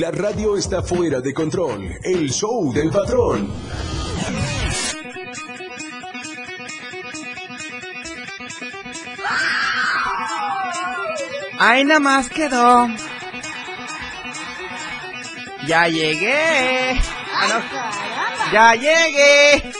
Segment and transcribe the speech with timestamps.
[0.00, 1.92] La radio está fuera de control.
[2.04, 3.52] El show del patrón.
[11.58, 12.86] Ahí nada más quedó.
[15.66, 17.00] Ya llegué.
[17.34, 18.52] Ah, no.
[18.52, 19.72] Ya llegué.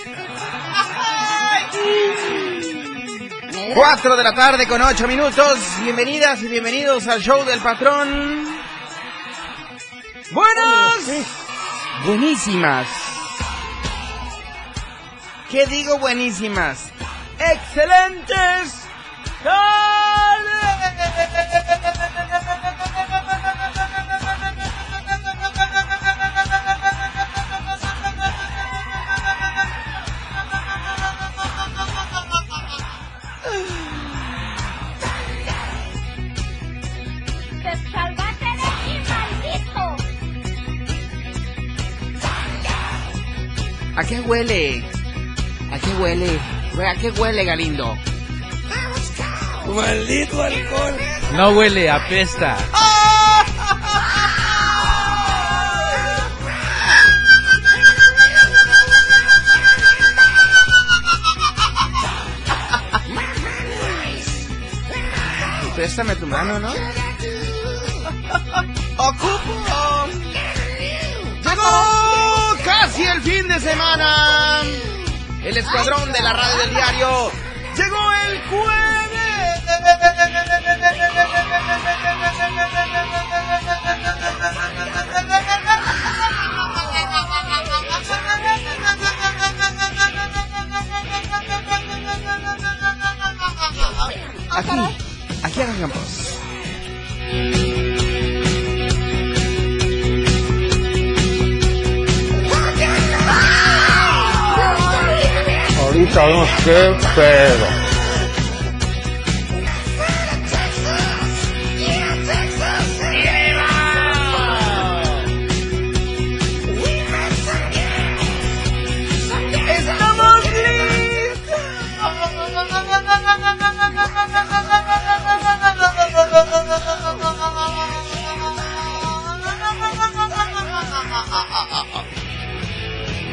[3.73, 5.61] Cuatro de la tarde con ocho minutos.
[5.85, 8.58] Bienvenidas y bienvenidos al show del patrón.
[10.31, 11.27] Buenas.
[12.05, 12.87] Buenísimas.
[15.51, 16.91] ¿Qué digo buenísimas?
[17.39, 18.85] Excelentes.
[19.43, 19.49] ¡Te
[43.99, 44.85] ¿A qué huele?
[45.73, 46.39] ¿A qué huele?
[46.89, 47.99] ¿A qué huele, Galindo?
[49.67, 50.95] Maldito alcohol.
[51.33, 52.57] No huele, apesta.
[65.75, 66.71] Préstame tu mano, ¿no?
[68.97, 70.09] ¡Ocupo!
[71.43, 71.98] ¡Llegó
[72.99, 74.63] casi el fin de semana!
[75.45, 77.31] El escuadrón de la radio del diario.
[77.77, 78.79] ¡Llegó el jueves!
[94.51, 94.71] Aquí,
[95.45, 96.39] aquí arrancamos.
[105.99, 107.89] Ahorita vemos qué pedo.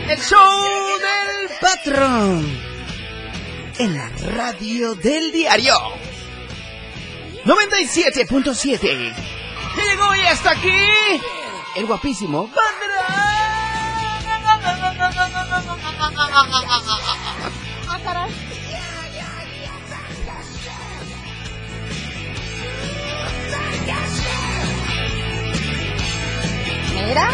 [0.07, 2.54] El show del patrón
[3.77, 5.75] en la radio del diario
[7.45, 8.79] 97.7
[9.75, 10.69] que llegó y hasta aquí
[11.75, 12.65] el guapísimo patrón.
[17.87, 18.31] ¡Ah, caray!
[27.07, 27.31] Mira,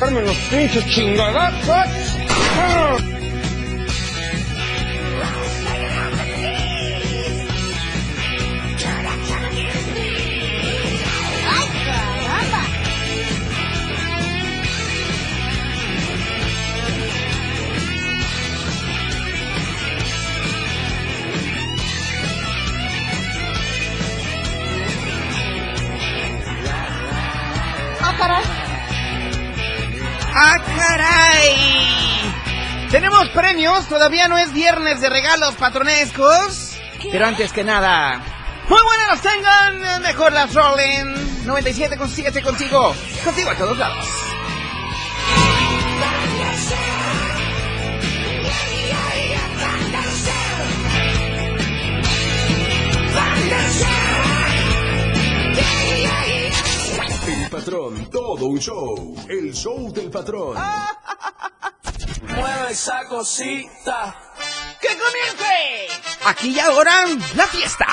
[0.00, 2.03] Darme los pinches chingadazos.
[2.66, 3.13] Ah.
[33.88, 36.72] Todavía no es viernes de regalos patronescos.
[37.10, 38.22] Pero antes que nada,
[38.68, 41.14] muy buenas las tengan, mejor las rolen.
[41.44, 42.94] 97.7 contigo,
[43.24, 44.06] contigo a todos lados.
[57.26, 59.14] El patrón, todo un show.
[59.28, 60.54] El show del patrón.
[60.54, 61.03] Mueve
[62.74, 64.16] esa cosita.
[64.80, 65.88] ¡Que comience!
[66.24, 67.04] Aquí y ahora,
[67.36, 67.86] la fiesta.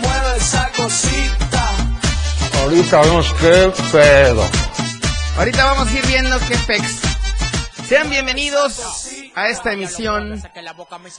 [0.00, 1.72] Mueve esa cosita.
[2.62, 4.48] Ahorita vemos qué pedo.
[5.36, 7.00] Ahorita vamos a ir viendo qué pex.
[7.86, 10.42] Sean bienvenidos a esta emisión,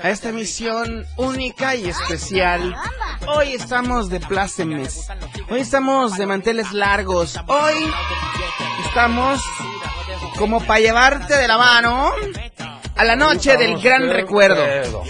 [0.02, 2.76] a esta emisión única y especial.
[3.28, 5.08] Hoy estamos de plácemes,
[5.50, 7.92] hoy estamos de manteles largos, hoy
[8.86, 9.42] estamos
[10.38, 12.12] como para llevarte de la mano
[12.96, 15.04] a la noche del gran recuerdo.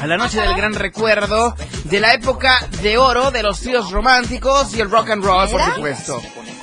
[0.00, 1.54] A la noche del gran recuerdo
[1.84, 5.62] de la época de oro de los tríos románticos y el rock and roll, por
[5.74, 6.22] supuesto.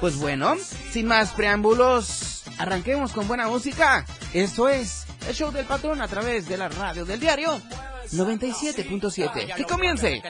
[0.00, 0.54] Pues bueno,
[0.90, 4.04] sin más preámbulos, arranquemos con buena música.
[4.32, 7.60] Esto es el show del patrón a través de la radio del diario
[8.12, 9.54] 97.7.
[9.54, 10.22] Que comience,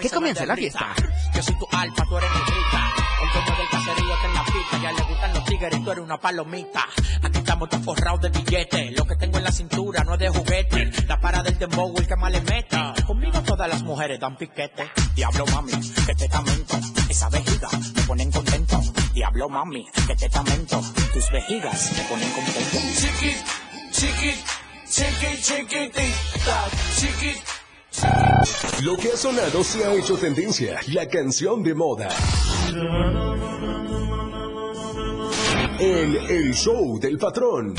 [0.00, 0.94] que comience la fiesta.
[1.34, 2.94] Yo soy tu alfa, tú eres mi rica.
[3.22, 4.78] El dueño del caserío está en la pista.
[4.82, 6.86] Ya le gustan los tigres y tú eres una palomita.
[7.22, 8.98] Aquí estamos todos forrados de billetes.
[8.98, 10.90] Lo que tengo en la cintura no es de juguete.
[11.06, 12.78] La para del dembow, el que más le mete.
[13.06, 14.90] Conmigo todas las mujeres dan piquete.
[15.14, 16.28] Diablo mami, que te
[19.50, 20.80] mami, que te tamento.
[21.12, 22.78] Tus vejigas me ponen contento.
[23.00, 23.32] Chiqui,
[23.90, 24.32] chiqui,
[24.88, 27.34] chiqui, chiquitita, chiqui.
[28.82, 32.08] Lo que ha sonado se ha hecho tendencia, la canción de moda.
[35.80, 37.74] En el show del patrón.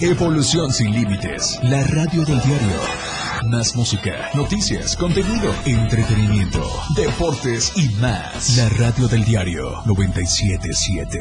[0.00, 1.58] Evolución sin límites.
[1.62, 3.07] La radio del diario.
[3.46, 6.60] Más música, noticias, contenido, entretenimiento,
[6.96, 8.56] deportes y más.
[8.56, 11.18] La radio del diario 977.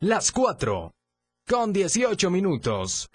[0.00, 0.92] Las 4.
[1.48, 3.08] Con 18 minutos.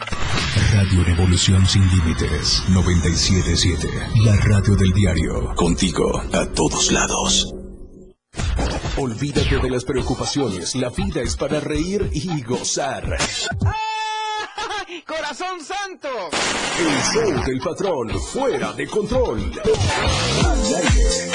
[0.73, 3.87] Radio Revolución sin límites 977.
[4.23, 5.55] La radio del diario.
[5.55, 7.53] Contigo a todos lados.
[8.97, 13.17] Olvídate de las preocupaciones, la vida es para reír y gozar.
[15.05, 16.07] ¡Corazón santo!
[16.79, 19.51] El show del patrón, fuera de control.
[20.45, 21.31] Al aire.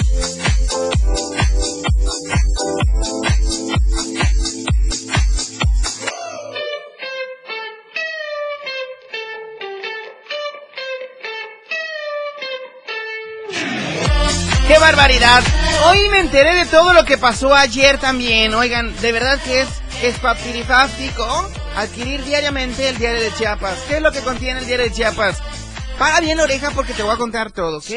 [14.66, 15.42] ¡Qué barbaridad!
[15.88, 18.54] Hoy me enteré de todo lo que pasó ayer también.
[18.54, 19.68] Oigan, de verdad que es
[20.02, 23.78] espapirifástico adquirir diariamente el diario de Chiapas.
[23.88, 25.40] ¿Qué es lo que contiene el diario de Chiapas?
[25.98, 27.90] Paga bien oreja porque te voy a contar todo, ¿ok?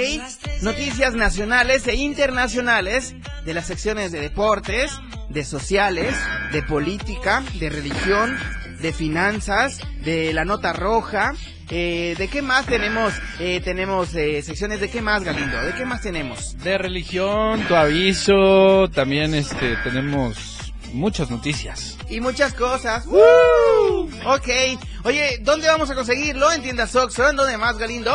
[0.62, 4.91] Noticias nacionales e internacionales de las secciones de deportes,
[5.29, 6.15] de sociales,
[6.51, 8.38] de política, de religión,
[8.79, 11.34] de finanzas, de la nota roja.
[11.70, 13.13] Eh, ¿De qué más tenemos?
[13.39, 15.60] Eh, tenemos eh, secciones de qué más, Galindo.
[15.62, 16.58] ¿De qué más tenemos?
[16.60, 20.54] De religión, tu aviso, también este tenemos
[20.96, 21.98] muchas noticias.
[22.10, 23.06] Y muchas cosas.
[23.06, 24.10] ¡Woo!
[24.25, 24.50] Ok.
[25.04, 26.52] Oye, ¿dónde vamos a conseguirlo?
[26.52, 27.30] En tiendas Oxxo.
[27.30, 28.14] ¿En dónde más, Galindo?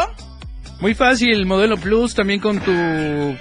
[0.81, 2.73] Muy fácil, Modelo Plus, también con tu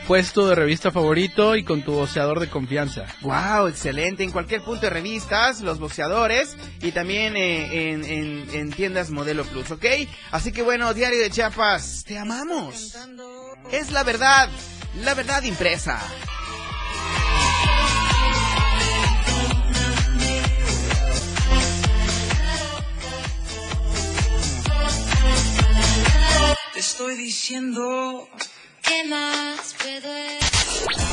[0.07, 3.05] puesto de revista favorito y con tu boceador de confianza.
[3.21, 4.25] Wow, excelente.
[4.25, 9.45] En cualquier punto de revistas, los boxeadores y también eh, en, en- en tiendas Modelo
[9.45, 9.85] Plus, ¿ok?
[10.31, 12.97] Así que bueno, Diario de Chiapas, te amamos.
[13.71, 14.49] Es la verdad,
[15.01, 15.97] la verdad impresa.
[26.73, 28.27] Te estoy diciendo.
[28.81, 30.13] ¿Qué más puedo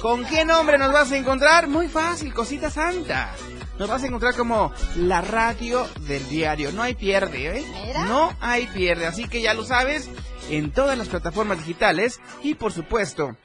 [0.00, 1.68] ¿Con qué nombre nos vas a encontrar?
[1.68, 3.34] Muy fácil, cosita santa.
[3.78, 6.72] Nos vas a encontrar como la radio del diario.
[6.72, 7.64] No hay pierde, ¿eh?
[8.08, 9.06] No hay pierde.
[9.06, 10.10] Así que ya lo sabes,
[10.50, 13.36] en todas las plataformas digitales y por supuesto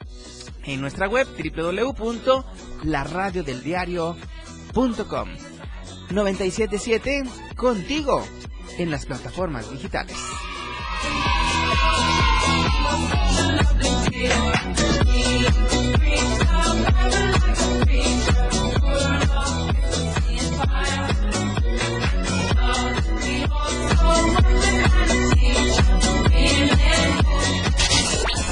[0.64, 4.18] en nuestra web www.laradiodeldiario.com.
[4.74, 7.24] 977
[7.56, 8.26] contigo
[8.78, 10.18] en las plataformas digitales.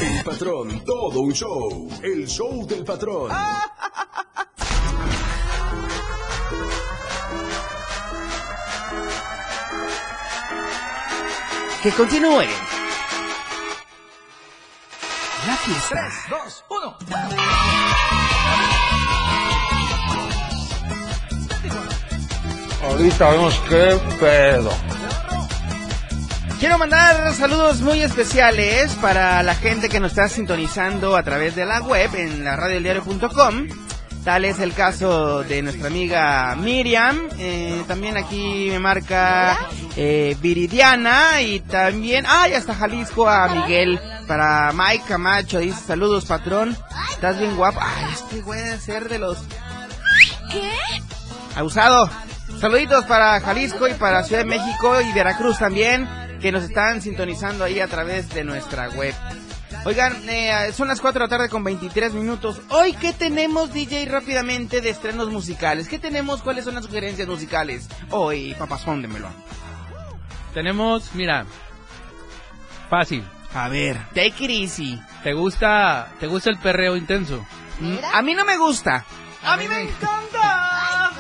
[0.01, 1.89] El patrón, todo un show.
[2.03, 3.31] El show del patrón.
[11.81, 12.45] Que continúe.
[15.47, 16.09] La fiesta.
[16.27, 16.97] 3, 2, 1.
[22.83, 24.71] Ahorita vemos qué pedo.
[26.59, 31.65] Quiero mandar saludos muy especiales para la gente que nos está sintonizando a través de
[31.65, 33.67] la web en la radioeldiario.com.
[34.23, 37.19] Tal es el caso de nuestra amiga Miriam.
[37.39, 39.57] eh, también aquí me marca
[39.95, 43.99] eh, Viridiana y también, ay, hasta Jalisco a Miguel.
[44.27, 46.77] Para Mike Camacho dice saludos patrón.
[47.11, 47.79] Estás bien guapo.
[47.81, 49.39] Ay, este güey debe ser de los
[50.51, 50.71] ¿Qué?
[51.55, 52.09] abusado.
[52.59, 56.07] Saluditos para Jalisco y para Ciudad de México y Veracruz también,
[56.41, 59.15] que nos están sintonizando ahí a través de nuestra web.
[59.83, 62.61] Oigan, eh, son las 4 de la tarde con 23 minutos.
[62.69, 65.87] Hoy, ¿qué tenemos, DJ, rápidamente de estrenos musicales?
[65.87, 66.43] ¿Qué tenemos?
[66.43, 67.87] ¿Cuáles son las sugerencias musicales?
[68.11, 69.33] Hoy, papazón de melón.
[70.53, 71.45] Tenemos, mira,
[72.91, 73.23] fácil.
[73.55, 75.01] A ver, take it easy.
[75.23, 77.43] ¿Te gusta, te gusta el perreo intenso?
[77.79, 79.03] Mm, A mí no me gusta.
[79.43, 81.11] A mí me encanta.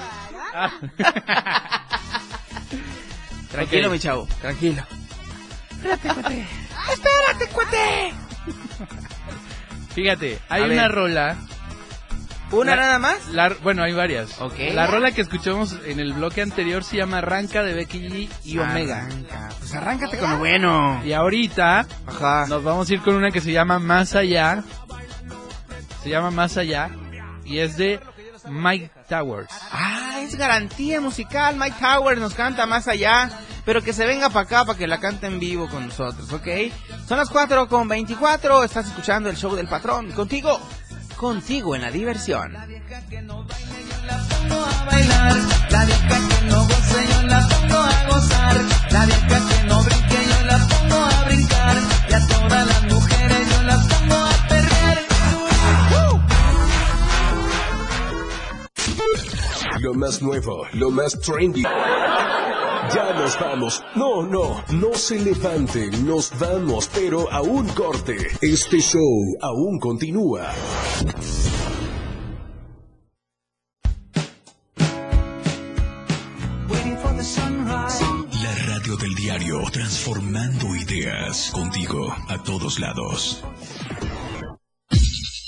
[0.53, 0.71] Ah.
[3.51, 4.83] Tranquilo, mi chavo, tranquilo.
[5.71, 6.47] Espérate, cuate.
[6.93, 8.13] Espérate, cuate.
[9.95, 10.91] Fíjate, hay A una ver.
[10.91, 11.37] rola.
[12.51, 13.27] ¿Una La- nada más?
[13.29, 14.41] la- bueno, hay varias.
[14.41, 14.55] Ok.
[14.73, 18.57] La rola que escuchamos en el bloque anterior se llama Arranca de Becky G y
[18.57, 19.05] Omega.
[19.05, 19.49] Arranca.
[19.59, 21.01] Pues arráncate con lo bueno.
[21.05, 22.45] Y ahorita Ajá.
[22.49, 24.63] nos vamos a ir con una que se llama Más Allá.
[26.03, 26.89] Se llama Más Allá.
[27.45, 28.01] Y es de
[28.47, 29.51] Mike Towers.
[29.71, 31.55] Ah, es garantía musical.
[31.57, 33.29] Mike Towers nos canta más allá.
[33.65, 36.47] Pero que se venga para acá para que la cante en vivo con nosotros, ¿ok?
[37.07, 38.63] Son las 4 con 24.
[38.63, 40.11] Estás escuchando el show del patrón.
[40.11, 40.59] Contigo.
[41.15, 42.53] Contigo en la diversión.
[42.53, 42.65] la
[60.11, 61.63] más nuevo, lo más trendy.
[61.63, 63.81] Ya nos vamos.
[63.95, 68.17] No, no, no se levanten, nos vamos, pero a un corte.
[68.41, 70.51] Este show aún continúa.
[78.43, 83.45] La radio del diario, transformando ideas contigo a todos lados.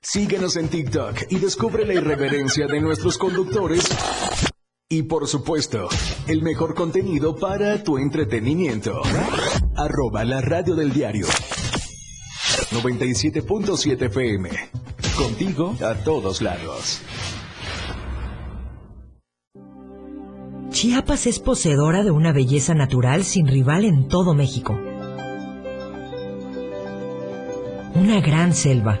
[0.00, 3.84] Síguenos en TikTok y descubre la irreverencia de nuestros conductores.
[4.88, 5.88] Y por supuesto,
[6.28, 9.02] el mejor contenido para tu entretenimiento.
[9.76, 11.26] Arroba la radio del diario.
[12.70, 14.50] 97.7 FM.
[15.16, 17.02] Contigo a todos lados.
[20.70, 24.78] Chiapas es poseedora de una belleza natural sin rival en todo México.
[27.94, 29.00] Una gran selva,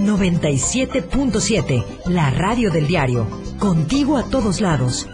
[0.00, 3.26] 97.7, la radio del diario.
[3.58, 5.06] Contigo a todos lados.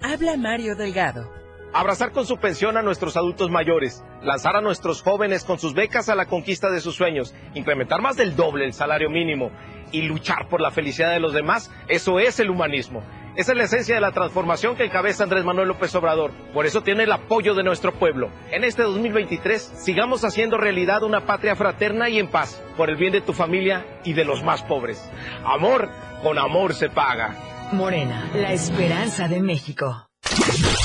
[0.00, 1.28] Habla Mario Delgado.
[1.72, 6.08] Abrazar con su pensión a nuestros adultos mayores, lanzar a nuestros jóvenes con sus becas
[6.08, 9.50] a la conquista de sus sueños, incrementar más del doble el salario mínimo
[9.92, 13.02] y luchar por la felicidad de los demás, eso es el humanismo.
[13.36, 16.30] Esa es la esencia de la transformación que encabeza Andrés Manuel López Obrador.
[16.54, 18.30] Por eso tiene el apoyo de nuestro pueblo.
[18.50, 23.12] En este 2023 sigamos haciendo realidad una patria fraterna y en paz, por el bien
[23.12, 25.02] de tu familia y de los más pobres.
[25.44, 25.90] Amor,
[26.22, 27.36] con amor se paga.
[27.72, 30.08] Morena, la esperanza de México.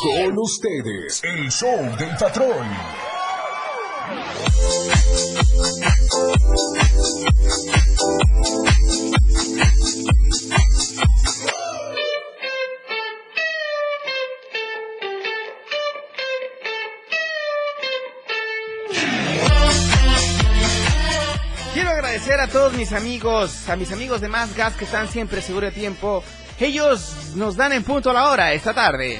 [0.04, 2.68] Con ustedes, el show del patrón.
[21.72, 25.40] Quiero agradecer a todos mis amigos, a mis amigos de Más Gas que están siempre
[25.40, 26.22] seguro de tiempo.
[26.60, 29.18] Ellos nos dan en punto a la hora esta tarde.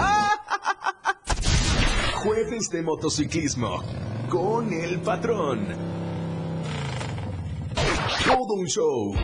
[2.14, 3.82] Jueves de motociclismo
[4.30, 5.66] con el patrón.
[8.24, 9.14] Todo un show.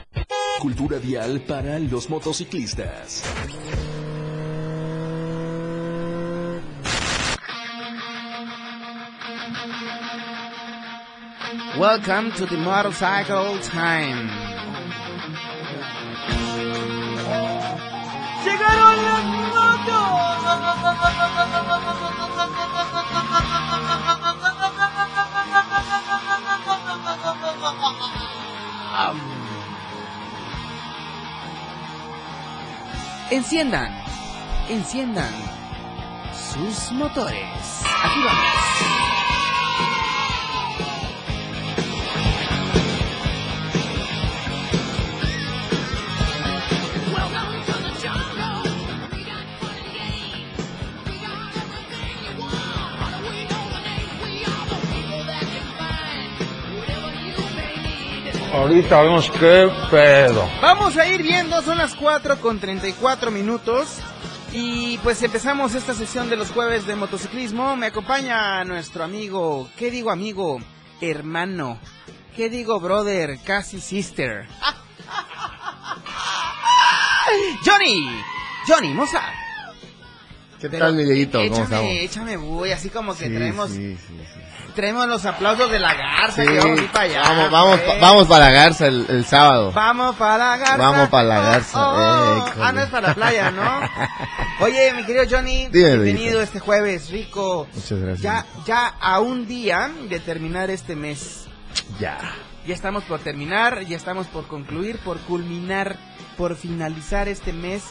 [0.60, 3.22] Cultura vial para los motociclistas.
[11.78, 14.57] Welcome to the motorcycle time.
[33.30, 33.94] Enciendan,
[34.68, 35.30] enciendan
[36.32, 37.46] sus motores.
[38.02, 38.97] Aquí vamos.
[58.58, 60.50] Ahorita vemos qué pedo.
[60.60, 64.00] Vamos a ir viendo, son las 4 con 34 minutos.
[64.52, 67.76] Y pues empezamos esta sesión de los jueves de motociclismo.
[67.76, 70.58] Me acompaña nuestro amigo, ¿qué digo amigo?
[71.00, 71.78] Hermano.
[72.34, 73.38] ¿Qué digo brother?
[73.44, 74.48] Casi sister.
[77.64, 78.10] Johnny.
[78.66, 79.22] Johnny Moza.
[80.60, 81.38] ¿Qué Pero tal, mi Dieguito?
[81.38, 81.92] ¿Cómo échame, estamos?
[81.92, 84.72] échame voy, así como que Sí, traemos, sí, sí, sí.
[84.74, 87.22] traemos los aplausos de la garza que vamos a ir para allá.
[87.22, 89.72] vamos, vamos, pa- vamos para la Garza el, el sábado.
[89.72, 90.76] Vamos para la garza.
[90.76, 91.78] Vamos para la Garza.
[91.90, 91.96] Oh,
[92.48, 93.80] eh, ah, no es para la playa, ¿no?
[94.64, 97.68] Oye, mi querido Johnny, Dime, bienvenido este jueves, rico.
[97.72, 98.20] Muchas gracias.
[98.22, 101.46] Ya, ya a un día de terminar este mes.
[102.00, 102.18] Ya.
[102.66, 105.96] Ya estamos por terminar, ya estamos por concluir, por culminar,
[106.36, 107.82] por finalizar este mes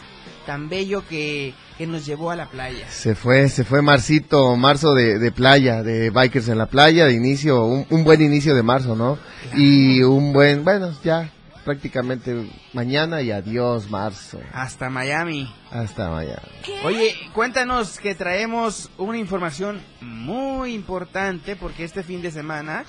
[0.47, 2.89] tan bello que, que nos llevó a la playa.
[2.89, 7.13] Se fue, se fue marcito, marzo de, de playa, de bikers en la playa, de
[7.13, 9.19] inicio, un, un buen inicio de marzo, ¿no?
[9.55, 11.29] Y un buen, bueno, ya
[11.65, 14.39] prácticamente mañana y adiós marzo.
[14.53, 15.53] Hasta Miami.
[15.69, 16.41] Hasta mañana.
[16.86, 22.86] Oye, cuéntanos que traemos una información muy importante porque este fin de semana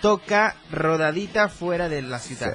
[0.00, 2.54] toca rodadita fuera de la ciudad.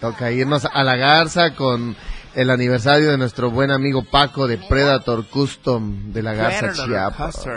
[0.00, 1.94] Toca irnos a la Garza con
[2.34, 7.48] el aniversario de nuestro buen amigo Paco de Predator Custom de la Garza Predator Chiapas.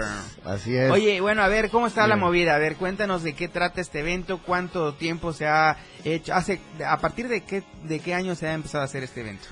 [0.45, 0.91] Así es.
[0.91, 2.55] Oye, bueno, a ver, ¿cómo está la movida?
[2.55, 6.97] A ver, cuéntanos de qué trata este evento, cuánto tiempo se ha hecho, hace, a
[6.97, 9.45] partir de qué, de qué año se ha empezado a hacer este evento.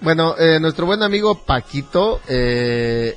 [0.00, 3.16] Bueno, eh, nuestro buen amigo Paquito eh,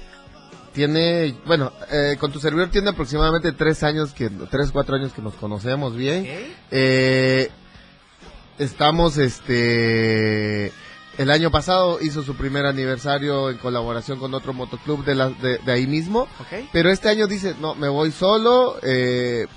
[0.74, 5.22] tiene, bueno, eh, con tu servidor tiene aproximadamente tres años que, tres, cuatro años que
[5.22, 6.26] nos conocemos bien.
[6.70, 7.50] Eh,
[8.60, 10.72] estamos, este,
[11.18, 15.58] el año pasado hizo su primer aniversario en colaboración con otro motoclub de, la, de,
[15.58, 16.28] de ahí mismo.
[16.72, 19.48] Pero este año dice, no, me voy solo, eh,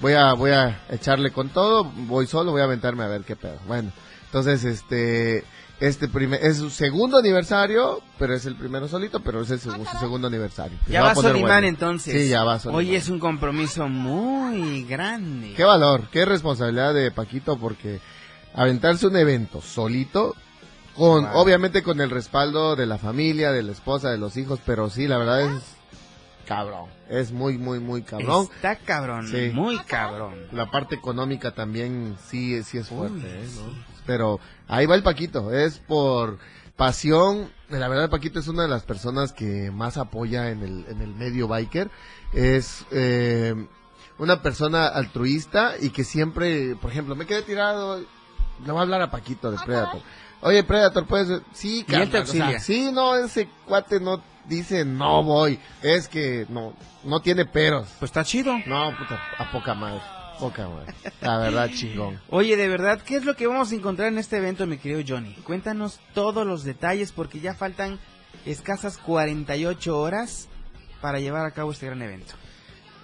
[0.00, 3.34] voy a, voy a echarle con todo, voy solo, voy a aventarme a ver qué
[3.36, 3.58] pedo.
[3.66, 3.90] Bueno,
[4.26, 5.42] entonces, este,
[5.80, 9.90] este primer, es su segundo aniversario, pero es el primero solito, pero es el seg-
[9.90, 10.78] su segundo aniversario.
[10.86, 11.66] Ya va a Solimán bueno.
[11.66, 12.12] entonces.
[12.14, 12.78] Sí, ya va Solimán.
[12.84, 15.54] Oye, es un compromiso muy grande.
[15.56, 18.00] Qué valor, qué responsabilidad de Paquito, porque
[18.54, 20.34] aventarse un evento solito,
[20.98, 21.32] con, Wow.
[21.40, 25.06] obviamente con el respaldo de la familia, de la esposa, de los hijos, pero sí,
[25.08, 25.62] la verdad es
[26.46, 26.86] cabrón.
[27.08, 28.48] Es muy, muy, muy cabrón.
[28.54, 29.50] Está cabrón, Sí.
[29.54, 30.34] muy cabrón.
[30.52, 33.46] La parte económica también sí, sí es fuerte, Uy, ¿eh?
[33.48, 33.60] sí.
[33.64, 33.84] ¿no?
[34.06, 36.38] Pero ahí va el Paquito, es por
[36.76, 37.50] pasión.
[37.68, 41.14] La verdad, Paquito es una de las personas que más apoya en el, en el
[41.14, 41.90] medio biker.
[42.32, 43.54] Es eh,
[44.18, 49.02] una persona altruista y que siempre, por ejemplo, me quedé tirado, le voy a hablar
[49.02, 50.00] a Paquito de Predator.
[50.40, 51.42] Oye, Predator, puedes...
[51.52, 52.60] Sí, Y él te carnal, o sea, auxilia.
[52.60, 55.58] sí, no, ese cuate no dice no voy.
[55.82, 56.74] Es que no,
[57.04, 57.88] no tiene peros.
[57.98, 58.54] Pues está chido.
[58.66, 60.00] No, puta, a poca madre.
[60.38, 60.94] Poca madre.
[61.20, 62.20] La verdad, chingón.
[62.30, 65.02] Oye, de verdad, ¿qué es lo que vamos a encontrar en este evento, mi querido
[65.06, 65.34] Johnny?
[65.44, 67.98] Cuéntanos todos los detalles porque ya faltan
[68.46, 70.48] escasas 48 horas
[71.00, 72.34] para llevar a cabo este gran evento.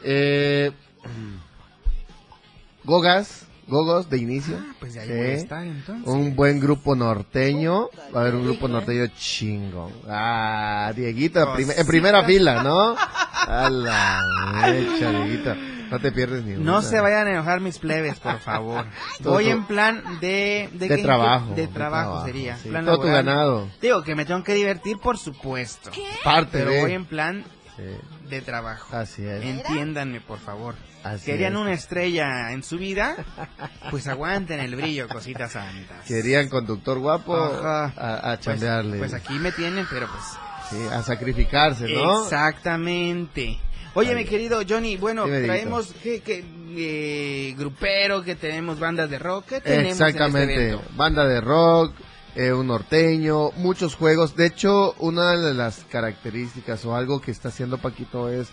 [0.04, 0.70] Eh,
[2.84, 4.58] Gogas, Gogos de inicio.
[4.80, 5.14] pues de ahí Sí.
[5.14, 6.06] voy a estar, entonces.
[6.06, 7.88] Un buen grupo norteño.
[8.14, 9.92] Va a haber un grupo norteño chingón.
[10.08, 12.94] Ah, Dieguito, en, prim- en primera fila, ¿no?
[12.96, 14.20] A la
[14.66, 15.54] mecha, Dieguito.
[15.90, 16.82] No te pierdes ni No una.
[16.82, 18.86] se vayan a enojar mis plebes, por favor.
[19.20, 20.68] Voy tu- en plan de...
[20.72, 22.56] De qué- trabajo, De de trabajo, trabajo, sería.
[22.56, 22.68] sí.
[22.70, 23.68] plan Todo tu ganado.
[23.80, 25.90] Digo que me tengo que divertir, por supuesto.
[26.24, 27.44] Parte Pero de- voy en plan
[27.76, 27.82] Sí.
[28.28, 28.96] De trabajo.
[28.96, 29.42] Así es.
[29.44, 30.74] Entiéndanme, por favor.
[31.02, 31.58] Así Querían es.
[31.58, 33.16] una estrella en su vida,
[33.90, 36.04] pues aguanten el brillo, cositas santas.
[36.06, 37.92] Querían conductor guapo Ajá.
[37.96, 38.98] a, a Pues- chambearle.
[38.98, 40.22] Pues, aquí me tienen, pero pues...
[40.70, 42.22] Sí, a sacrificarse, ¿no?
[42.24, 43.58] Exactamente.
[43.96, 46.42] Oye, mi querido Johnny, bueno, traemos que, que
[46.76, 50.54] eh, grupero, que tenemos bandas de rock, ¿qué tenemos Exactamente.
[50.70, 50.84] en este?
[50.96, 51.94] Banda de rock,
[52.36, 54.36] eh, un norteño, muchos juegos.
[54.36, 58.48] De hecho, una de las características o algo que está haciendo Paquito es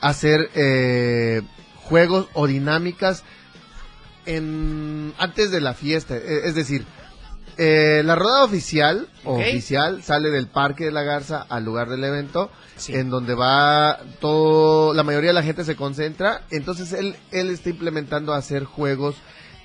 [0.00, 1.42] hacer eh,
[1.76, 3.22] juegos o dinámicas
[4.26, 6.16] en antes de la fiesta.
[6.16, 6.84] Eh, Es decir,
[7.56, 9.40] eh, la rodada oficial o Ok.
[9.40, 12.50] oficial sale del Parque de la Garza al lugar del evento,
[12.88, 16.42] en donde va todo, la mayoría de la gente se concentra.
[16.50, 19.16] Entonces él, él está implementando hacer juegos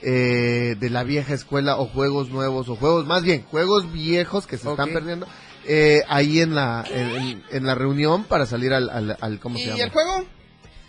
[0.02, 4.58] eh, de la vieja escuela o juegos nuevos o juegos, más bien, juegos viejos que
[4.58, 5.28] se están perdiendo
[5.66, 9.68] eh, ahí en la, en, la reunión para salir al, al, al- ¿cómo se ¿Y
[9.68, 9.84] llama?
[9.84, 10.26] el juego?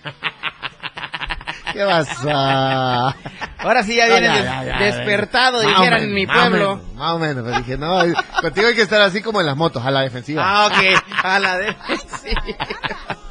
[1.72, 3.14] ¿Qué pasa?
[3.58, 6.80] Ahora sí ya viene des- despertado, dijeran en mi pueblo.
[6.94, 8.00] Más o menos, pero dije, no,
[8.40, 10.42] contigo hay que estar así como en las motos, a la defensiva.
[10.44, 11.76] Ah, ok, a la de...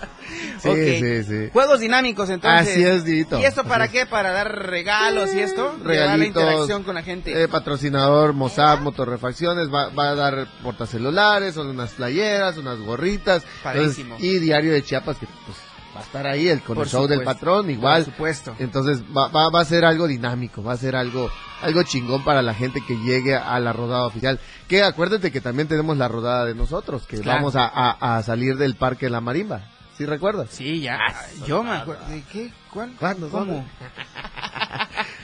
[0.73, 0.99] sí.
[0.99, 1.49] sí, sí, sí.
[1.54, 2.69] Juegos dinámicos, entonces.
[2.71, 3.39] Así es, Dito.
[3.39, 4.06] ¿Y esto para qué?
[4.06, 5.73] ¿Para dar regalos y esto?
[5.73, 7.43] Llevar la regalitos, interacción con la gente.
[7.43, 13.43] eh, patrocinador Mossad Motorrefacciones va, va a dar portacelulares, son unas playeras, unas gorritas.
[13.65, 15.58] Entonces, y Diario de Chiapas que pues
[15.95, 18.04] va a estar ahí el con el show del patrón igual.
[18.04, 18.56] por supuesto.
[18.60, 21.30] Entonces va, va, va a ser algo dinámico, va a ser algo
[21.62, 24.39] algo chingón para la gente que llegue a la rodada oficial.
[24.67, 27.38] Que acuérdate que también tenemos la rodada de nosotros, que Claro.
[27.39, 29.69] vamos a, a- a salir del Parque de la Marimba.
[29.97, 30.49] ¿Sí recuerdas?
[30.51, 30.99] Sí, ya.
[31.47, 32.05] Yo me acuerdo.
[32.08, 32.51] ¿De qué?
[32.71, 32.91] ¿Cuál?
[32.99, 33.29] ¿Cuándo?
[33.29, 33.65] ¿Cómo?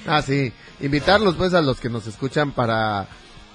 [0.08, 0.52] Ah, sí.
[0.80, 3.08] Invitarlos pues a los que nos escuchan para,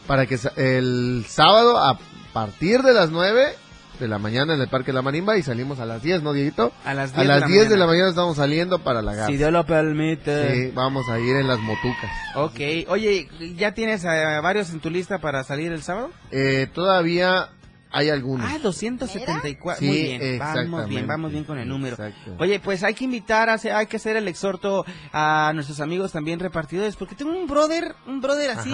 [0.06, 1.98] para que el sábado a
[2.32, 3.56] partir de las 9
[3.98, 6.72] de la mañana en el Parque La Marimba y salimos a las 10, ¿no, Dieguito?
[6.84, 7.80] A las 10 A de las la 10 de mañana.
[7.80, 9.26] la mañana estamos saliendo para la garza.
[9.30, 10.66] Si Dios lo permite.
[10.68, 12.10] Sí, vamos a ir en las motucas.
[12.36, 12.60] Ok.
[12.88, 16.10] Oye, ¿ya tienes a varios en tu lista para salir el sábado?
[16.30, 17.48] Eh, todavía
[17.90, 18.46] hay algunos.
[18.50, 19.80] Ah, 274.
[19.80, 21.94] Sí, Muy bien, vamos bien, vamos bien con el número.
[21.96, 22.36] Exacto.
[22.38, 26.38] Oye, pues hay que invitar, a hay que hacer el exhorto a nuestros amigos también
[26.40, 28.70] repartidores, porque tengo un brother, un brother así,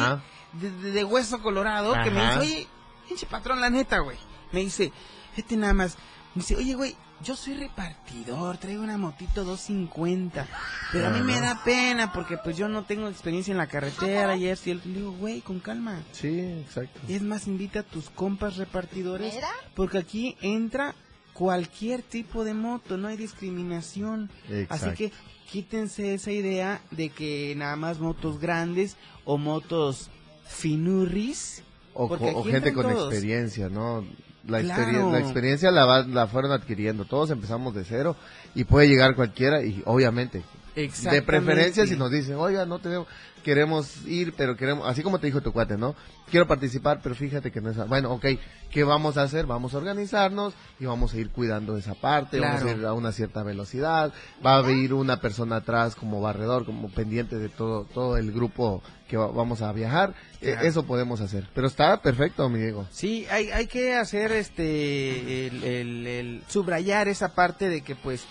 [0.54, 2.66] de, de- de hueso colorado, que me dice, oye,
[3.08, 4.16] pinche patrón, la neta, güey.
[4.52, 4.92] Me dice,
[5.36, 5.96] este nada más,
[6.34, 10.46] me dice, oye, güey, yo soy repartidor, traigo una motito 250,
[10.90, 14.36] pero a mí me da pena porque pues yo no tengo experiencia en la carretera
[14.36, 16.02] y esto y el Le digo, güey, con calma.
[16.12, 17.00] Sí, exacto.
[17.08, 19.34] Y es más, invita a tus compas repartidores,
[19.74, 20.94] porque aquí entra
[21.32, 24.30] cualquier tipo de moto, no hay discriminación.
[24.46, 24.94] Así Exacto.
[24.96, 25.12] que
[25.50, 30.10] quítense esa idea de que nada más motos grandes o motos
[30.46, 31.62] finurris.
[31.94, 32.08] O,
[32.44, 33.12] gente con todos.
[33.12, 34.04] experiencia, ¿no?
[34.46, 34.82] La, Claro.
[34.82, 37.04] experien- la experiencia la, va- la fueron adquiriendo.
[37.04, 38.16] Todos empezamos de cero
[38.54, 40.42] y puede llegar cualquiera y obviamente.
[40.74, 43.06] De preferencia si nos dicen, oiga, no tenemos,
[43.44, 45.94] queremos ir, pero queremos, así como te dijo tu cuate, ¿no?
[46.30, 48.24] Quiero participar, pero fíjate que no es, bueno, ok,
[48.70, 49.44] ¿qué vamos a hacer?
[49.46, 53.12] Vamos a organizarnos y vamos a ir cuidando esa parte, vamos a ir a una
[53.12, 54.12] cierta velocidad,
[54.44, 58.82] va a ir una persona atrás como barredor, como pendiente de todo, todo el grupo
[59.08, 60.66] que va- vamos a viajar, Eh, Claro.
[60.66, 61.46] eso podemos hacer.
[61.54, 62.88] Pero está perfecto, mi Diego.
[62.90, 68.24] Sí, hay, hay que hacer este, el, el- el- subrayar esa parte de que pues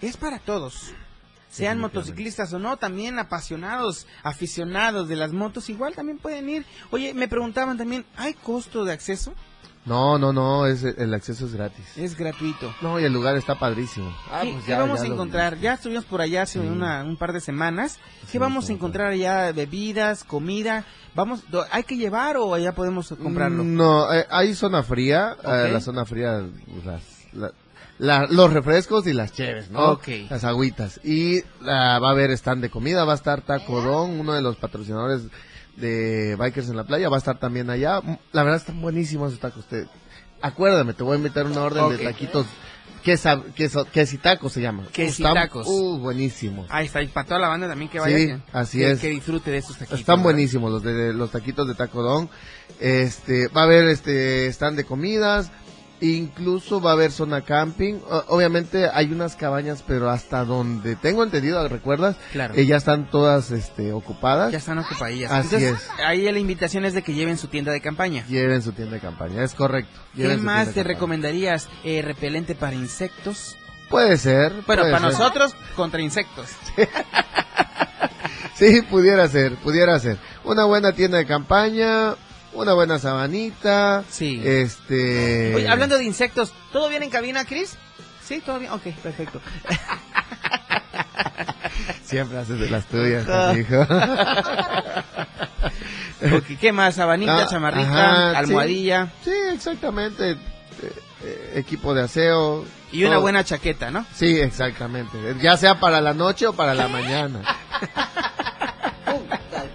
[0.00, 0.92] es para todos.
[1.50, 6.66] Sean motociclistas o no, también apasionados, aficionados de las motos, igual también pueden ir.
[6.90, 9.32] Oye, me preguntaban también, ¿hay costo de acceso?
[9.86, 11.86] No, no, no, es, el acceso es gratis.
[11.96, 12.74] Es gratuito.
[12.82, 14.14] No, y el lugar está padrísimo.
[14.30, 15.58] Ah, ¿Qué, pues qué ya- vamos ya a lo- encontrar?
[15.60, 16.66] Ya estuvimos por allá hace Sí.
[16.66, 17.98] una, un par de semanas.
[18.22, 19.50] ¿Qué Sí, vamos a encontrar allá?
[19.52, 20.84] ¿Bebidas, comida?
[21.14, 23.64] ¿Vamos, ¿Hay que llevar o allá podemos comprarlo?
[23.64, 26.44] No, eh, hay zona fría, eh, la zona fría,
[26.84, 27.52] las, la-
[27.98, 29.98] la- los refrescos y las cheves, ¿no?
[30.28, 31.00] Las agüitas.
[31.02, 34.42] Y ah, va a haber stand de comida, va a estar Taco Don, uno de
[34.42, 35.22] los patrocinadores
[35.80, 38.00] de Bikers en la Playa, va a estar también allá.
[38.32, 39.64] La verdad están buenísimos esos tacos.
[39.66, 39.86] Te-
[40.42, 42.46] acuérdame, te voy a invitar una orden de taquitos,
[43.02, 44.84] queso, queso, quesitacos se llama.
[44.92, 45.66] Quesitacos.
[45.68, 46.66] Uh, buenísimos.
[46.70, 48.16] Ahí está, y para toda la banda también que vaya.
[48.16, 49.00] Sí, así que- es.
[49.00, 50.00] Que disfrute de estos taquitos.
[50.00, 50.24] Están ¿verdad?
[50.24, 52.28] buenísimos los de los taquitos de Taco Don.
[52.80, 55.50] Este, va a haber este stand de comidas,
[56.00, 58.00] incluso va a haber zona camping.
[58.28, 62.16] Obviamente hay unas cabañas, pero hasta donde tengo entendido, ¿recuerdas?
[62.32, 62.54] Claro.
[62.54, 64.52] Eh, ya están todas este ocupadas.
[64.52, 65.30] Ya están ocupadillas.
[65.30, 68.24] Así Entonces, ahí la invitación es de que lleven su tienda de campaña.
[68.28, 69.98] Lleven su tienda de campaña, es correcto.
[70.14, 71.68] ¿Qué Lleven más te recomendarías?
[71.84, 73.56] Eh, repelente para insectos.
[73.88, 74.52] Puede ser.
[74.66, 75.18] Bueno, puede para ser.
[75.18, 76.50] nosotros, contra insectos.
[78.58, 80.18] Sí, pudiera ser, pudiera ser.
[80.42, 82.16] Una buena tienda de campaña,
[82.52, 84.04] una buena sabanita.
[84.10, 84.40] Sí.
[84.44, 85.54] Este.
[85.54, 87.76] Oye, hablando de insectos, ¿todo bien en cabina, Chris?
[88.24, 88.72] Sí, todo bien.
[88.72, 89.40] Ok, perfecto.
[92.04, 93.54] Siempre haces de las tuyas, Ah.
[93.56, 93.82] hijo.
[96.20, 96.96] Ok, ¿Qué más?
[96.96, 99.06] Sabanita, Ah, chamarrita, ajá, almohadilla.
[99.22, 100.32] Sí, exactamente.
[100.32, 100.36] Eh,
[101.22, 102.64] eh, equipo de aseo.
[102.90, 103.22] Y una todo.
[103.22, 104.04] buena chaqueta, ¿no?
[104.14, 105.16] Sí, exactamente.
[105.40, 107.40] Ya sea para la noche o para la mañana.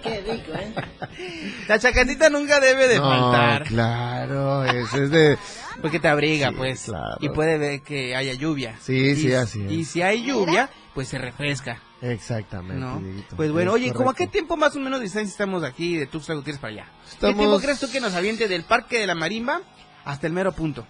[0.02, 0.74] Qué rico, ¿eh?
[1.68, 3.64] La chaquetita nunca debe de No, faltar.
[3.64, 5.38] claro, ese es de...
[5.82, 6.84] Porque te abriga, Sí, pues.
[6.84, 7.16] claro.
[7.20, 8.76] Y puede ver que haya lluvia.
[8.80, 9.72] Sí, Y sí, así es.
[9.72, 11.80] Y si hay lluvia, pues se refresca.
[12.00, 12.86] Exactamente,
[13.34, 14.32] Pues bueno, es oye, ¿cómo a qué correcto.
[14.32, 16.84] tiempo más o menos distancia estamos aquí de Tuxtla Gutiérrez para allá?
[17.04, 19.62] ¿Qué Estamos- tiempo crees tú que nos aviente del Parque de la Marimba
[20.04, 20.86] hasta el mero punto?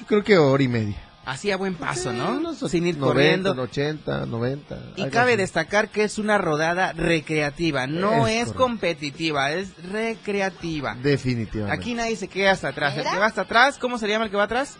[0.00, 0.96] Yo creo que hora y media.
[1.26, 2.30] Así a buen paso, ¿no?
[2.30, 3.62] Unos Sin ir 90, corriendo.
[3.62, 4.78] 80, 90.
[4.94, 5.38] Y cabe así.
[5.38, 10.94] destacar que es una rodada recreativa, no Es competitiva, es recreativa.
[11.02, 11.78] Definitivamente.
[11.78, 12.96] Aquí nadie se queda hasta atrás.
[12.96, 14.76] El que va hasta atrás, ¿cómo se llama el que va atrás?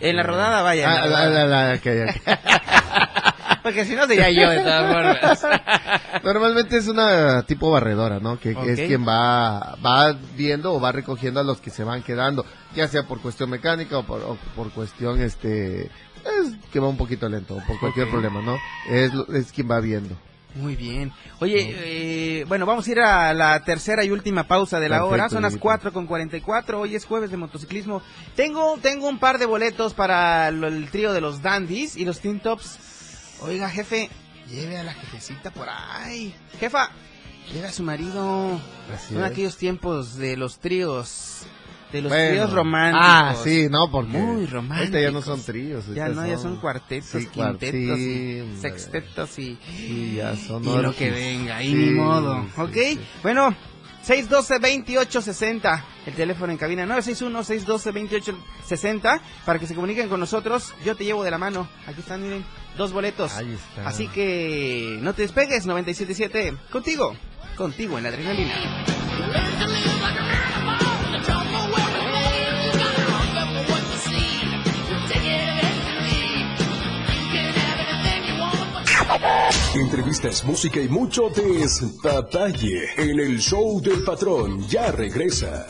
[0.00, 0.84] En la rodada, vaya.
[0.84, 1.46] en Ah, la la, rodada.
[1.46, 2.40] la, la, ok, ok.
[3.62, 4.92] Porque si no sería yo de todas
[5.40, 6.00] formas.
[6.24, 8.38] Normalmente es una tipo barredora, ¿no?
[8.38, 8.66] Que, que Ok.
[8.68, 12.44] es quien va, va viendo o va recogiendo a los que se van quedando,
[12.74, 15.90] ya sea por cuestión mecánica o por, o por cuestión, este, es
[16.72, 18.12] que va un poquito lento, o por cualquier Ok.
[18.12, 18.56] problema, ¿no?
[18.88, 20.16] Es, es quien va viendo.
[20.56, 21.12] Muy bien.
[21.38, 21.76] Oye,
[22.40, 25.28] eh, bueno, vamos a ir a la tercera y última pausa de la Perfecto, hora.
[25.28, 25.62] Son las Dieguito.
[25.62, 26.80] 4 con 44.
[26.80, 28.02] Hoy es jueves de motociclismo.
[28.34, 32.18] Tengo, tengo un par de boletos para lo- el trío de los Dandies y los
[32.18, 32.80] Teen Tops.
[33.42, 34.10] Oiga, jefe,
[34.50, 36.34] lleve a la jefecita por ahí.
[36.58, 36.90] Jefa,
[37.52, 38.60] lleve a su marido.
[38.94, 39.30] Así Son es.
[39.30, 41.42] aquellos tiempos de los tríos.
[41.92, 42.30] De los Bueno.
[42.30, 43.02] tríos románticos.
[43.04, 45.02] Ah, sí, no, porque Muy ahorita románticos.
[45.02, 45.86] ya no son tríos.
[45.92, 50.64] Ya ahorita no, ya son cuartetos, sí, quintetos, y cuartín, sextetos y, Sí, ya son
[50.64, 52.44] y lo que venga, Sí, ni modo.
[52.54, 52.72] sí, ¿Ok?
[52.74, 53.00] sí.
[53.24, 53.52] Bueno,
[54.06, 60.72] 612-2860, el teléfono en cabina 961-612-2860, para que se comuniquen con nosotros.
[60.84, 61.68] Yo te llevo de la mano.
[61.86, 62.44] Aquí están, miren,
[62.76, 63.32] dos boletos.
[63.34, 63.88] Ahí está.
[63.88, 67.16] Así que no te despegues, 977, contigo,
[67.56, 68.54] contigo en la adrenalina.
[79.74, 84.66] Entrevistas, música y mucho despapalle en el show del patrón.
[84.68, 85.68] Ya regresa.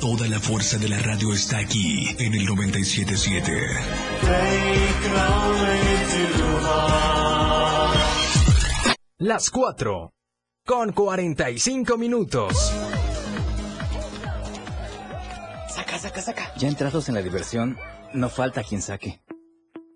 [0.00, 3.52] Toda la fuerza de la radio está aquí en el 977.
[9.18, 10.12] Las 4
[10.64, 12.72] con 45 minutos.
[15.74, 16.52] Saca, saca, saca.
[16.56, 17.76] Ya entrados en la diversión,
[18.12, 19.25] no falta quien saque.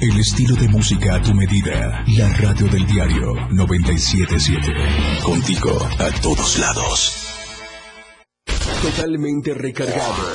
[0.00, 2.04] El estilo de música a tu medida.
[2.18, 4.72] La radio del diario 977.
[5.22, 7.26] Contigo a todos lados.
[8.82, 10.32] Totalmente recargado.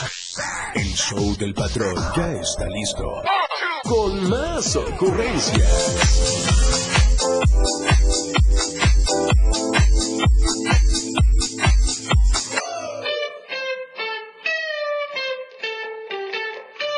[0.73, 3.21] El show del patrón ya está listo.
[3.83, 5.95] Con más ocurrencias.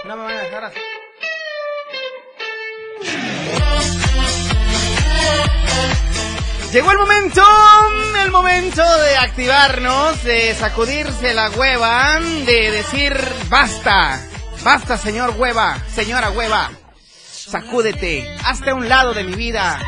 [0.05, 0.79] No me van a dejar así.
[6.71, 7.43] Llegó el momento,
[8.23, 13.13] el momento de activarnos, de sacudirse la hueva, de decir
[13.49, 14.25] basta,
[14.63, 16.71] basta señor hueva, señora hueva,
[17.29, 19.81] sacúdete, hasta un lado de mi vida.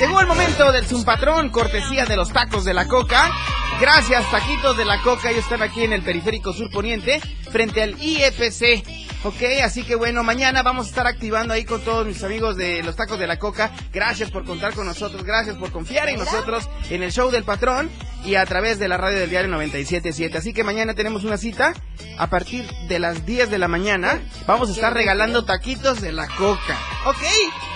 [0.00, 3.30] Llegó el momento del Zumpatrón, cortesía de los tacos de la coca.
[3.78, 8.02] Gracias, taquitos de la coca, ellos están aquí en el periférico sur poniente, frente al
[8.02, 8.82] IFC.
[9.22, 12.82] Ok, así que bueno, mañana vamos a estar activando ahí con todos mis amigos de
[12.82, 13.70] los tacos de la coca.
[13.92, 17.90] Gracias por contar con nosotros, gracias por confiar en nosotros en el show del patrón
[18.24, 20.38] y a través de la radio del diario 977.
[20.38, 21.74] Así que mañana tenemos una cita
[22.18, 24.20] a partir de las 10 de la mañana.
[24.46, 26.78] Vamos a estar regalando taquitos de la coca.
[27.04, 27.22] Ok,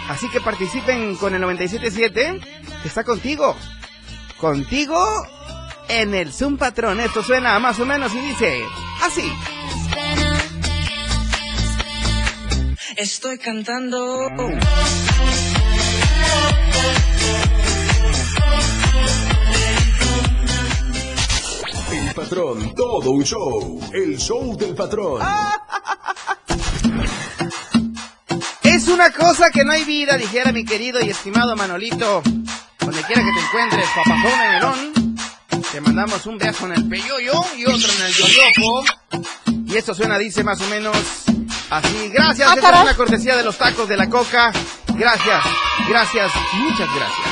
[0.09, 2.41] así que participen con el 977
[2.81, 3.55] que está contigo.
[4.39, 5.05] Contigo
[5.91, 7.01] en el Zoom Patrón.
[7.01, 8.63] Esto suena más o menos y dice
[9.03, 9.33] así.
[12.97, 14.29] Estoy cantando.
[21.93, 23.81] El patrón, todo un show.
[23.93, 25.23] El show del patrón.
[28.63, 32.23] Es una cosa que no hay vida, dijera mi querido y estimado Manolito.
[32.79, 35.00] Donde quiera que te encuentres, papazón de melón.
[35.73, 38.85] Te mandamos un beso en el peyoyo y otro en el yoyopo.
[39.67, 40.97] Y esto suena, dice más o menos
[41.71, 42.09] así.
[42.13, 44.53] Gracias, Ah, esta es una cortesía de los tacos de la coca.
[44.95, 45.45] Gracias,
[45.89, 47.29] gracias, muchas gracias.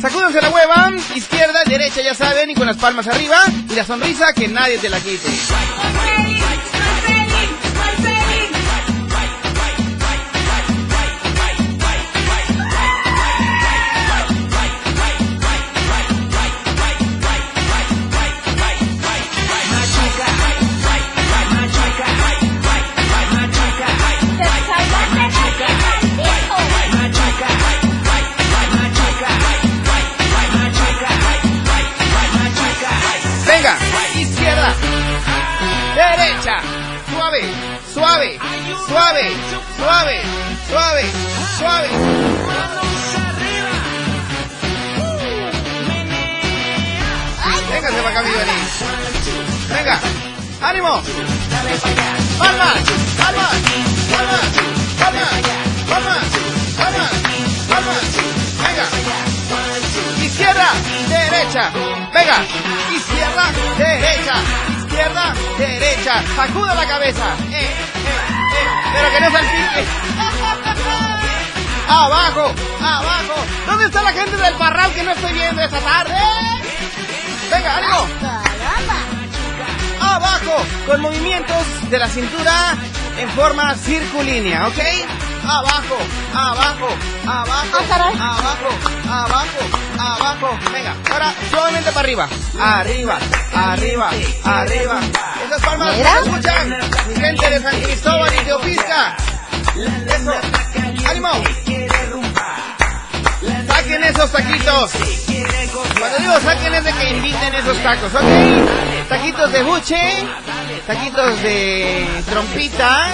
[0.00, 3.38] Sacúdanse la hueva, izquierda, derecha, ya saben, y con las palmas arriba,
[3.68, 5.28] y la sonrisa que nadie te la quite.
[84.36, 84.78] Circulínea, ¿ok?
[85.44, 85.96] Abajo,
[86.34, 86.88] abajo,
[87.26, 87.78] abajo,
[88.18, 88.68] abajo,
[89.08, 89.58] abajo,
[89.98, 90.58] abajo.
[90.72, 92.28] Venga, ahora suavemente para arriba.
[92.60, 93.18] Arriba,
[93.54, 94.10] arriba,
[94.44, 95.00] arriba.
[95.46, 96.78] Esas palmas se escuchan.
[97.08, 99.16] Mi gente de San Cristóbal y de Opisca.
[100.06, 100.34] Eso.
[101.08, 101.30] ¡Ánimo!
[103.68, 104.92] Saquen esos taquitos.
[105.98, 109.08] Cuando digo saquen es de que inviten esos tacos, ¿ok?
[109.08, 110.26] Taquitos de buche,
[110.86, 113.12] taquitos de trompita,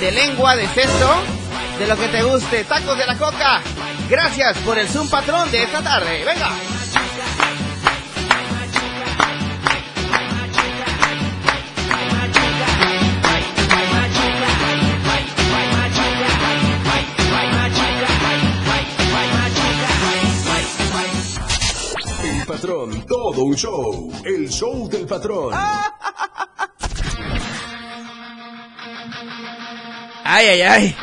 [0.00, 1.10] de lengua, de cesto,
[1.78, 2.64] de lo que te guste.
[2.64, 3.60] Tacos de la coca.
[4.08, 6.24] Gracias por el Zoom patrón de esta tarde.
[6.24, 6.50] Venga.
[22.22, 24.12] El patrón, todo un show.
[24.24, 25.52] El show del patrón.
[30.24, 30.96] Ay, ay, ay.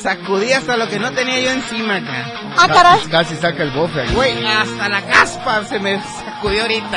[0.00, 2.26] Sacudí hasta lo que no tenía yo encima acá.
[2.58, 3.00] Ah, caray.
[3.10, 4.06] Casi saca el bofe.
[4.08, 6.90] Güey, hasta la caspa se me sacudió ahorita.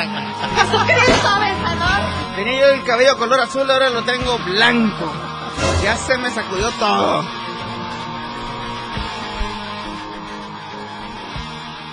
[2.36, 5.10] Tenía yo el cabello color azul, ahora lo tengo blanco.
[5.82, 7.24] Ya se me sacudió todo.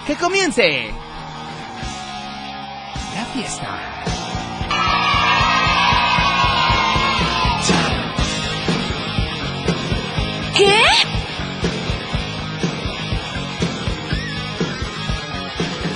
[0.05, 0.93] Que comience
[3.15, 3.95] la fiesta.
[10.55, 10.81] ¿Qué?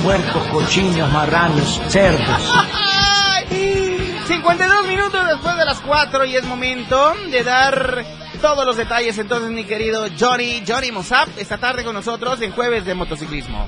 [0.04, 2.54] Puercos, cochinos, marranos, cerdos.
[2.54, 8.06] Ay, 52 minutos después de las 4 y es momento de dar
[8.42, 12.86] todos los detalles entonces mi querido Johnny, Johnny Mozap, esta tarde con nosotros en Jueves
[12.86, 13.68] de Motociclismo.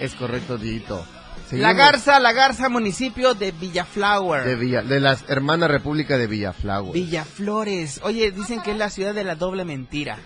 [0.00, 1.04] Es correcto, Dito.
[1.52, 4.44] La Garza, La Garza, municipio de Villaflower.
[4.44, 6.92] De, Villa, de la hermana república de Villaflagua.
[6.92, 8.00] Villaflores.
[8.02, 10.18] Oye, dicen que es la ciudad de la doble mentira.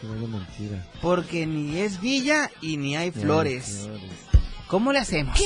[0.00, 0.86] Qué buena mentira.
[1.02, 3.88] Porque ni es villa y ni hay Ni hay flores.
[4.66, 5.38] ¿Cómo le hacemos?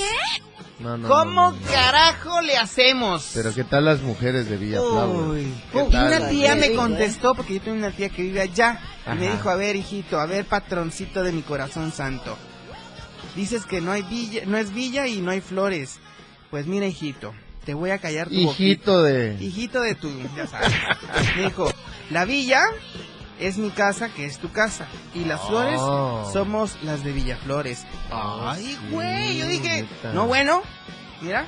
[0.79, 1.71] No, no, ¿Cómo no, no, no.
[1.71, 3.33] carajo le hacemos?
[3.35, 5.29] Pero ¿qué tal las mujeres de Villaflagua?
[5.29, 9.17] Uy, ¿Qué una tía me contestó, porque yo tengo una tía que vive allá, y
[9.17, 12.39] me dijo, a ver, hijito, a ver, patroncito de mi corazón santo.
[13.37, 15.99] Dices que no hay villa, no es villa y no hay flores.
[16.51, 17.33] Pues mira, hijito,
[17.65, 19.03] te voy a callar tu Hijito boquita.
[19.03, 19.37] de...
[19.45, 20.73] Hijito de tu, ya sabes.
[21.37, 21.73] Me dijo,
[22.11, 22.61] la villa
[23.39, 24.87] es mi casa, que es tu casa.
[25.15, 26.29] Y las flores Oh.
[26.33, 27.87] somos las de Villaflores.
[28.11, 30.63] Ay, güey, yo dije, no, bueno,
[31.23, 31.47] mira,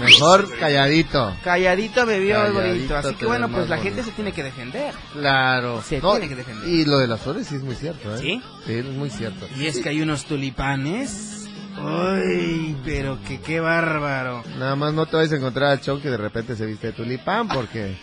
[0.00, 1.34] Mejor calladito.
[1.42, 2.96] calladito bebió el bonito.
[2.96, 4.94] Así que bueno, pues la gente se tiene que defender.
[5.12, 5.82] Claro.
[5.82, 6.68] Se No, tiene que defender.
[6.68, 8.18] Y lo de las flores sí es muy cierto, ¿eh?
[8.18, 8.42] ¿Sí?
[8.66, 9.46] Sí, es muy cierto.
[9.56, 11.48] Y es que hay unos tulipanes.
[11.76, 14.44] Ay, pero que qué bárbaro.
[14.58, 16.92] Nada más no te vayas a encontrar al show que de repente se viste de
[16.92, 17.96] tulipán porque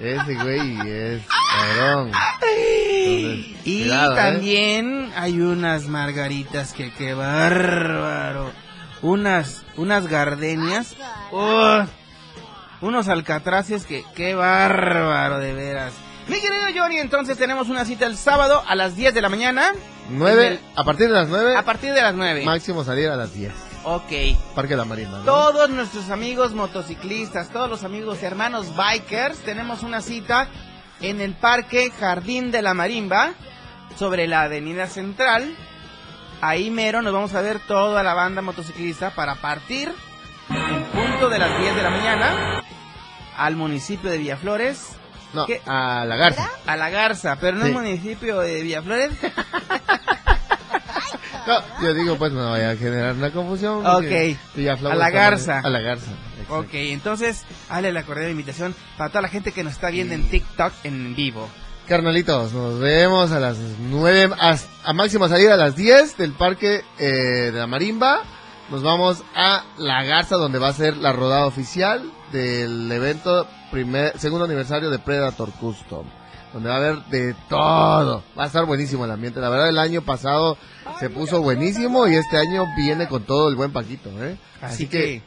[0.00, 1.22] ese güey es
[1.76, 2.12] cabrón.
[2.40, 4.16] Entonces, Y cuidado, ¿eh?
[4.16, 8.52] también hay unas margaritas que qué bárbaro.
[9.02, 10.94] Unas, unas gardenias.
[11.32, 11.80] Oh,
[12.80, 15.92] unos alcatraces que qué bárbaro de veras.
[16.28, 19.72] Mi querido Johnny, entonces tenemos una cita el sábado a las 10 de la mañana.
[20.10, 22.44] El- a partir de las nueve, A partir de las 9.
[22.44, 23.52] máximo salir a las 10.
[23.84, 24.10] Ok.
[24.54, 25.24] Parque de la Marina, ¿no?
[25.24, 30.48] Todos nuestros amigos motociclistas, todos los amigos hermanos bikers, tenemos una cita
[31.00, 33.30] en el Parque Jardín de la Marimba,
[33.96, 35.54] sobre la Avenida Central.
[36.40, 39.92] Ahí mero nos vamos a ver toda la banda motociclista para partir
[40.50, 42.62] en punto de las 10 de la mañana
[43.36, 44.96] al municipio de Villaflores.
[45.32, 45.62] No, ¿Qué?
[45.66, 46.50] a la Garza.
[46.66, 47.68] A la Garza, pero no Sí.
[47.70, 49.12] el municipio de Villaflores.
[51.46, 53.84] No, yo digo, pues no vaya a generar una confusión.
[53.84, 54.36] Ok.
[54.54, 55.60] Villaflores A la Garza.
[55.64, 56.10] A la Garza.
[56.32, 56.58] exacto.
[56.58, 60.28] Ok, entonces, hazle la cordial invitación para toda la gente que nos está viendo en
[60.28, 61.48] TikTok en vivo.
[61.90, 66.84] Carnalitos, nos vemos a las 9, a, a máxima salida a las 10 del parque
[67.00, 68.22] eh, de la Marimba.
[68.70, 74.16] Nos vamos a La Garza, donde va a ser la rodada oficial del evento primer,
[74.20, 76.06] segundo aniversario de Predator Custom.
[76.52, 78.22] Donde va a haber de todo.
[78.38, 79.40] Va a estar buenísimo el ambiente.
[79.40, 80.58] La verdad, el año pasado
[81.00, 84.38] se puso buenísimo y este año viene con todo el buen Paquito, ¿eh?
[84.62, 85.24] Así, que,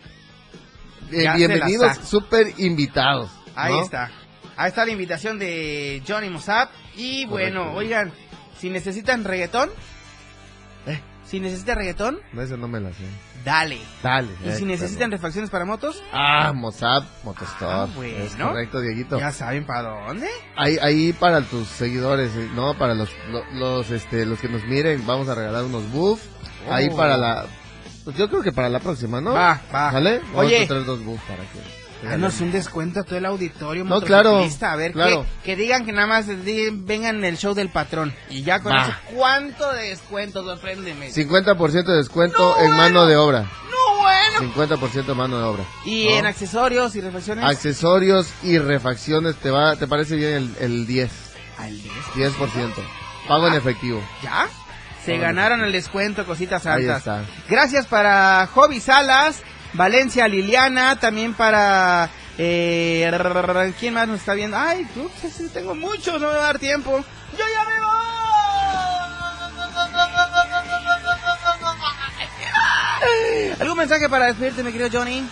[1.11, 3.30] eh, bienvenidos, súper invitados.
[3.53, 4.09] ahí está.
[4.58, 6.70] Ahí está la invitación de Johnny Mossap.
[6.95, 7.78] Y bueno, Correcto.
[7.80, 8.12] oigan,
[8.60, 9.70] si necesitan reggaetón,
[10.86, 11.01] Eh.
[11.26, 13.04] si necesitan reggaetón, No, ese no me la sé.
[13.43, 13.80] dale.
[14.04, 14.30] Dale.
[14.45, 17.72] Y eh, si necesitan refacciones para motos, Ah, Mozart Motostore.
[17.72, 18.18] Ah, bueno.
[18.24, 19.20] Es correcto, Dieguito.
[19.20, 20.28] ya saben para dónde.
[20.56, 22.74] Ahí, ahí para tus seguidores, eh, ¿no?
[22.78, 26.24] Para los, lo- los, este, los que nos miren, vamos a regalar unos buffs.
[26.70, 26.95] Ahí Oh.
[26.95, 27.45] para la,
[28.04, 29.34] pues yo creo que para la próxima, ¿no?
[29.34, 29.91] Va, va.
[29.91, 30.64] Vamos Oye.
[30.64, 31.82] a traer dos buffs para que.
[32.04, 35.26] Danos un descuento a todo el auditorio No, claro, A ver, claro.
[35.43, 38.14] que, que digan que nada más vengan en el show del patrón.
[38.30, 38.84] Y ya con Va.
[38.84, 40.43] eso, ¿cuánto de descuento?
[40.43, 41.12] Sorpréndeme.
[41.12, 43.41] 50% de descuento en mano de obra.
[43.41, 44.54] No, bueno.
[44.54, 45.64] 50% en mano de obra.
[45.86, 46.12] Y ¿no?
[46.18, 47.45] en accesorios y refacciones.
[47.45, 51.12] Accesorios y refacciones, ¿te va, te parece bien el, el 10?
[51.58, 51.82] Al
[52.16, 52.34] 10.
[52.36, 52.74] 10%.
[53.28, 54.04] Pago en efectivo.
[54.22, 54.47] ¿Ya?
[55.06, 56.99] Se ganaron el descuento, cositas Ahí altas.
[56.99, 57.22] está.
[57.49, 59.41] Gracias para Joby Salas,
[59.74, 62.09] Valencia Liliana, también para...
[62.38, 63.11] Eh,
[63.80, 64.57] ¿Quién más nos está viendo?
[64.57, 67.03] Ay, ups, tengo muchos, no me va a dar tiempo.
[67.38, 68.03] ¡Yo ya me voy!
[73.59, 75.24] ¿Algún mensaje para despedirte, mi querido Johnny?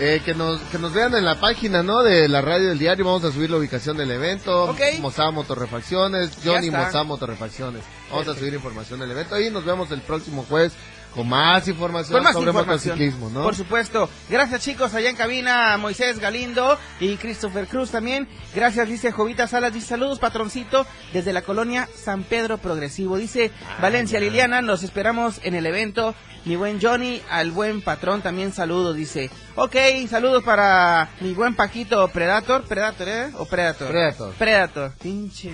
[0.00, 2.02] Eh, que nos que nos vean en la página, ¿no?
[2.02, 3.04] De la radio del diario.
[3.04, 4.64] Vamos a subir la ubicación del evento.
[4.64, 4.80] Ok.
[5.00, 6.38] Mozá Motorrefacciones.
[6.44, 6.70] Johnny.
[6.70, 7.82] Mozá Motorrefacciones.
[8.10, 9.38] Vamos a subir información del evento.
[9.38, 10.72] Y nos vemos el próximo jueves
[11.14, 12.96] con más información Con más sobre información.
[12.96, 13.42] motociclismo, ¿no?
[13.42, 14.08] Por supuesto.
[14.28, 18.28] Gracias chicos allá en cabina, Moisés Galindo y Christopher Cruz también.
[18.54, 23.16] Gracias, dice Jovita Salas, dice saludos patroncito desde la colonia San Pedro Progresivo.
[23.16, 26.14] Dice Valencia Liliana, nos esperamos en el evento.
[26.44, 29.30] Mi buen Johnny, al buen patrón también saludos, dice.
[29.56, 29.76] Ok,
[30.10, 33.30] saludos para mi buen Paquito Predator, Predator, ¿eh?
[33.38, 33.88] ¿O Predator?
[33.88, 34.34] Predator.
[34.34, 34.92] Predator.
[35.00, 35.52] Pinche,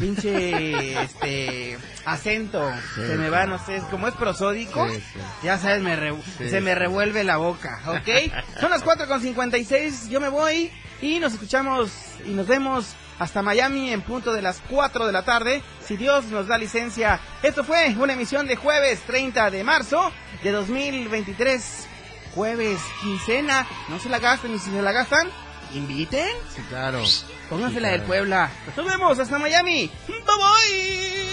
[0.00, 2.70] pinche, este, acento.
[2.94, 4.88] Sí, se me va, no sé, como es prosódico.
[4.88, 5.18] Sí, sí.
[5.42, 6.14] Ya sabes, me re-
[6.48, 8.08] se me revuelve la boca, ¿ok?
[8.58, 10.70] Son las 4 con 56, yo me voy
[11.02, 11.90] y nos escuchamos
[12.24, 16.24] y nos vemos hasta Miami en punto de las 4 de la tarde, si Dios
[16.26, 17.20] nos da licencia.
[17.42, 20.10] Esto fue una emisión de jueves 30 de marzo
[20.42, 21.86] de 2023,
[22.34, 25.28] jueves quincena, no se la gasten y si se la gastan,
[25.74, 27.02] inviten, Sí, claro.
[27.48, 28.08] pónganse Sí, la del claro.
[28.08, 28.50] Puebla.
[28.76, 31.32] Nos vemos hasta Miami, bye bye.